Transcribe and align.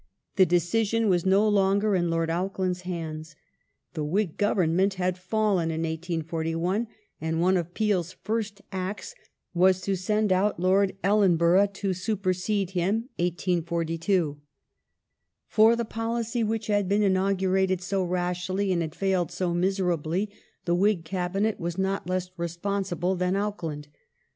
The 0.35 0.47
decision 0.47 1.09
was 1.09 1.25
by 1.25 1.29
Lord 1.35 1.39
no 1.53 1.55
longer 1.55 1.95
in 1.95 2.09
Lord 2.09 2.31
Auckland's 2.31 2.81
hands. 2.81 3.35
The 3.93 4.03
Whig 4.03 4.35
Government 4.35 4.95
had 4.95 5.13
borough 5.13 5.19
fallen 5.21 5.69
in 5.69 5.81
1841, 5.81 6.87
and 7.21 7.39
one 7.39 7.55
of 7.55 7.75
Peel's 7.75 8.11
first 8.13 8.63
acts 8.71 9.13
was 9.53 9.79
to 9.81 9.95
send 9.95 10.33
out 10.33 10.59
Lord 10.59 10.93
1842 11.03 11.09
Ellenborough 11.11 11.71
to 11.73 11.93
supersede 11.93 12.71
him 12.71 13.09
(1842). 13.19 14.41
For 15.47 15.75
the 15.75 15.85
policy 15.85 16.43
which 16.43 16.65
had 16.65 16.89
been 16.89 17.03
inaugurated 17.03 17.79
so 17.79 18.03
rashly 18.03 18.71
and 18.71 18.81
had 18.81 18.95
failed 18.95 19.31
so 19.31 19.53
miserably 19.53 20.31
the 20.65 20.73
Whig 20.73 21.05
Cabinet 21.05 21.59
were 21.59 21.73
not 21.77 22.09
less 22.09 22.31
responsible 22.37 23.15
than 23.15 23.35
Auckland. 23.35 23.87